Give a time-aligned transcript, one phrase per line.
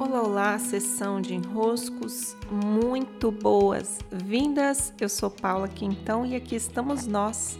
[0.00, 4.94] Olá, olá, sessão de enroscos, muito boas-vindas.
[5.00, 7.58] Eu sou Paula Quintão e aqui estamos nós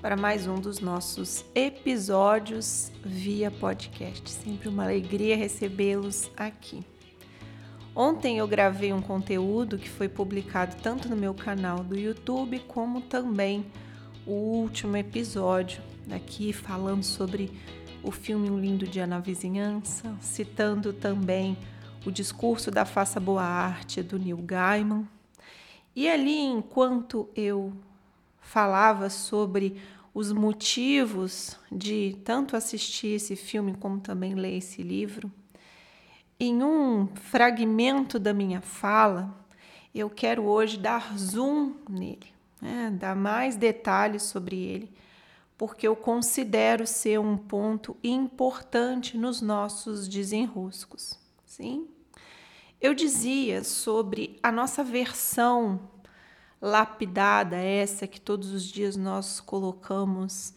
[0.00, 4.30] para mais um dos nossos episódios via podcast.
[4.30, 6.82] Sempre uma alegria recebê-los aqui.
[7.94, 13.02] Ontem eu gravei um conteúdo que foi publicado tanto no meu canal do YouTube como
[13.02, 13.66] também
[14.26, 17.52] o último episódio aqui falando sobre
[18.08, 21.58] o filme Um Lindo Dia na Vizinhança, citando também
[22.06, 25.06] o discurso da Faça Boa Arte do Neil Gaiman.
[25.94, 27.70] E ali, enquanto eu
[28.40, 29.76] falava sobre
[30.14, 35.30] os motivos de tanto assistir esse filme como também ler esse livro,
[36.40, 39.36] em um fragmento da minha fala,
[39.94, 42.90] eu quero hoje dar zoom nele, né?
[42.98, 44.90] dar mais detalhes sobre ele
[45.58, 51.18] porque eu considero ser um ponto importante nos nossos desenroscos.
[51.44, 51.88] Sim?
[52.80, 55.80] Eu dizia sobre a nossa versão
[56.62, 60.54] lapidada, essa que todos os dias nós colocamos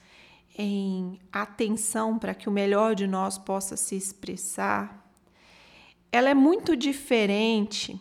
[0.55, 5.11] em atenção para que o melhor de nós possa se expressar.
[6.11, 7.99] Ela é muito diferente,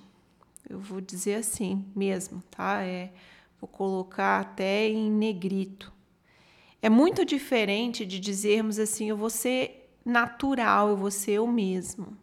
[0.68, 2.82] eu vou dizer assim mesmo, tá?
[2.82, 3.10] É,
[3.58, 5.99] vou colocar até em negrito
[6.82, 12.16] é muito diferente de dizermos assim: eu vou ser natural, eu vou ser eu mesmo.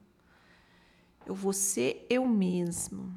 [1.25, 3.13] Eu vou ser eu mesmo.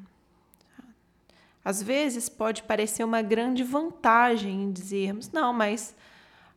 [1.63, 5.95] Às vezes pode parecer uma grande vantagem em dizermos: não, mas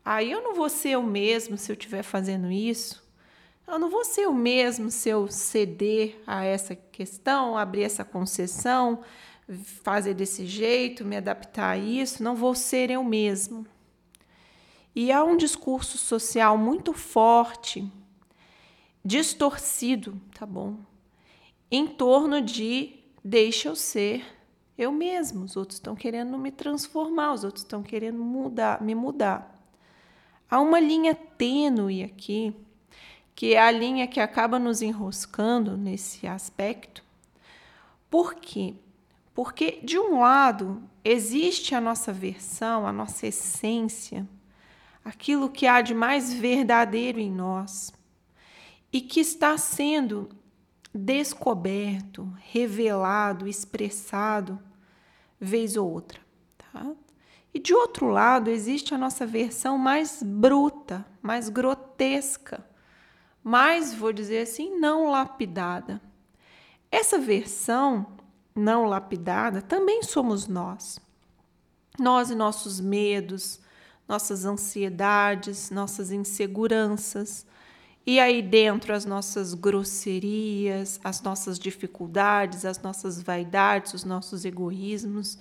[0.04, 3.02] aí eu não vou ser eu mesmo se eu estiver fazendo isso.
[3.66, 9.02] Eu não vou ser eu mesmo se eu ceder a essa questão, abrir essa concessão,
[9.82, 12.22] fazer desse jeito, me adaptar a isso.
[12.22, 13.66] Não vou ser eu mesmo.
[14.94, 17.90] E há um discurso social muito forte,
[19.04, 20.76] distorcido, tá bom?
[21.70, 24.24] Em torno de deixa eu ser
[24.76, 25.44] eu mesmo.
[25.44, 29.50] Os outros estão querendo me transformar, os outros estão querendo mudar, me mudar.
[30.50, 32.54] Há uma linha tênue aqui,
[33.34, 37.02] que é a linha que acaba nos enroscando nesse aspecto.
[38.10, 38.74] Por quê?
[39.34, 44.28] Porque, de um lado, existe a nossa versão, a nossa essência,
[45.04, 47.92] aquilo que há de mais verdadeiro em nós
[48.92, 50.28] e que está sendo
[50.94, 54.58] descoberto, revelado, expressado
[55.40, 56.20] vez ou outra,
[56.56, 56.92] tá?
[57.52, 62.66] E de outro lado, existe a nossa versão mais bruta, mais grotesca,
[63.42, 66.00] mais, vou dizer assim, não lapidada.
[66.90, 68.06] Essa versão
[68.54, 70.98] não lapidada também somos nós.
[71.98, 73.60] Nós e nossos medos,
[74.06, 77.46] nossas ansiedades, nossas inseguranças,
[78.06, 85.38] e aí dentro as nossas grosserias, as nossas dificuldades, as nossas vaidades, os nossos egoísmos.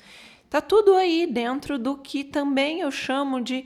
[0.49, 3.65] Tá tudo aí dentro do que também eu chamo de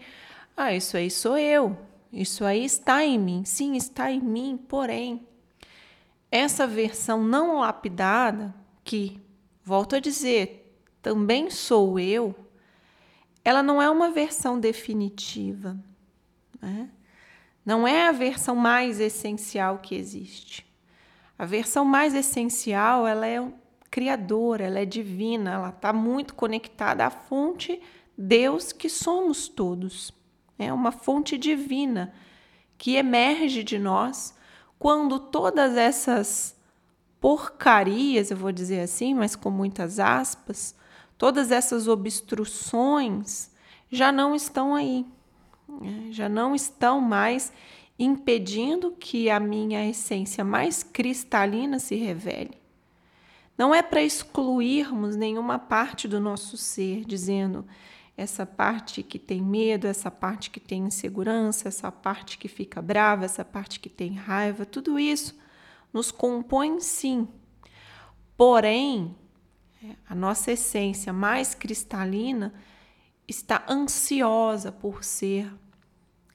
[0.55, 1.77] ah, isso aí sou eu.
[2.11, 3.43] Isso aí está em mim.
[3.45, 5.27] Sim, está em mim, porém
[6.31, 8.53] essa versão não lapidada
[8.83, 9.19] que
[9.63, 12.35] volto a dizer, também sou eu,
[13.47, 15.77] ela não é uma versão definitiva.
[16.61, 16.89] Né?
[17.65, 20.67] Não é a versão mais essencial que existe.
[21.39, 23.41] A versão mais essencial, ela é
[23.89, 27.81] criadora, ela é divina, ela está muito conectada à fonte
[28.17, 30.11] Deus que somos todos.
[30.59, 32.13] É uma fonte divina
[32.77, 34.35] que emerge de nós
[34.77, 36.53] quando todas essas
[37.21, 40.75] porcarias, eu vou dizer assim, mas com muitas aspas,
[41.17, 43.51] todas essas obstruções
[43.89, 45.05] já não estão aí,
[45.67, 46.09] né?
[46.11, 47.51] já não estão mais
[47.97, 52.57] impedindo que a minha essência mais cristalina se revele.
[53.57, 57.65] Não é para excluirmos nenhuma parte do nosso ser, dizendo
[58.15, 63.25] essa parte que tem medo, essa parte que tem insegurança, essa parte que fica brava,
[63.25, 65.35] essa parte que tem raiva, tudo isso
[65.91, 67.27] nos compõe sim.
[68.35, 69.15] Porém,
[70.09, 72.53] a nossa essência mais cristalina
[73.27, 75.51] está ansiosa por ser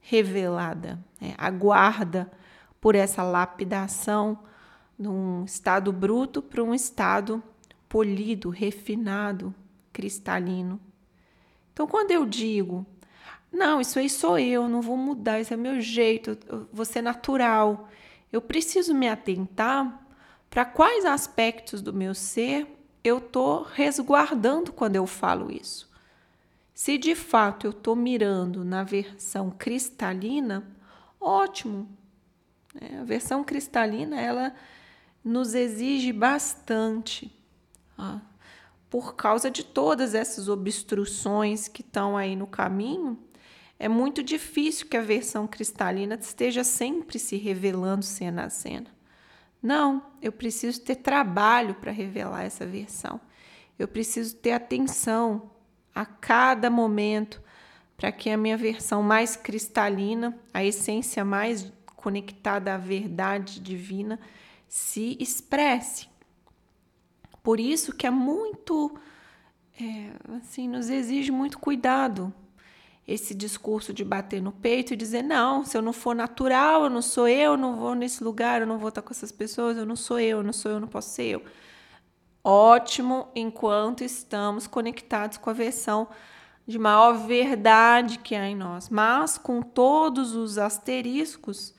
[0.01, 1.35] revelada, né?
[1.39, 2.31] aguarda
[2.81, 4.39] por essa lapidação
[4.99, 7.43] de um estado bruto para um estado
[7.89, 9.55] polido, refinado,
[9.93, 10.81] cristalino.
[11.73, 12.87] Então, quando eu digo,
[13.51, 17.03] não, isso aí sou eu, não vou mudar, esse é meu jeito, eu vou ser
[17.03, 17.89] natural,
[18.33, 20.07] eu preciso me atentar
[20.49, 22.67] para quais aspectos do meu ser
[23.05, 25.91] eu estou resguardando quando eu falo isso.
[26.75, 30.67] Se de fato eu estou mirando na versão cristalina,
[31.21, 31.89] ótimo.
[32.81, 34.55] É, a versão cristalina ela
[35.25, 37.31] nos exige bastante.
[37.97, 38.21] Ah,
[38.89, 43.19] por causa de todas essas obstruções que estão aí no caminho,
[43.79, 48.87] é muito difícil que a versão cristalina esteja sempre se revelando cena a cena.
[49.63, 53.21] Não, eu preciso ter trabalho para revelar essa versão.
[53.79, 55.51] Eu preciso ter atenção
[55.95, 57.41] a cada momento
[57.97, 64.19] para que a minha versão mais cristalina, a essência mais conectada à verdade divina,
[64.69, 66.09] se expresse.
[67.43, 68.99] Por isso que é muito,
[69.81, 72.35] é, assim, nos exige muito cuidado
[73.07, 76.91] esse discurso de bater no peito e dizer não, se eu não for natural, eu
[76.91, 79.85] não sou eu, não vou nesse lugar, eu não vou estar com essas pessoas, eu
[79.85, 81.43] não sou eu, eu não sou eu não posso ser eu.
[82.45, 86.09] Ótimo, enquanto estamos conectados com a versão
[86.67, 91.75] de maior verdade que há em nós, mas com todos os asteriscos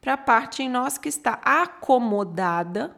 [0.00, 2.96] para a parte em nós que está acomodada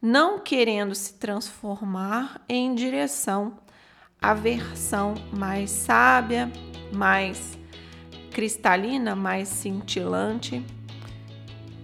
[0.00, 3.58] não querendo se transformar em direção
[4.20, 6.50] à versão mais sábia,
[6.92, 7.58] mais
[8.32, 10.64] cristalina, mais cintilante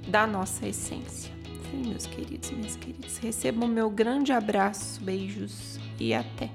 [0.09, 1.33] da nossa essência.
[1.71, 6.51] Sim, meus queridos, minhas queridas, recebam meu grande abraço, beijos e até.